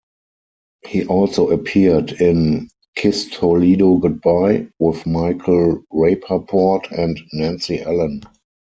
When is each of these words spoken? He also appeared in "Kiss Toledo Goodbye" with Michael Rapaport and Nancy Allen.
He 0.83 1.05
also 1.05 1.51
appeared 1.51 2.13
in 2.13 2.69
"Kiss 2.95 3.29
Toledo 3.29 3.97
Goodbye" 3.97 4.67
with 4.79 5.05
Michael 5.05 5.83
Rapaport 5.93 6.89
and 6.91 7.19
Nancy 7.33 7.83
Allen. 7.83 8.23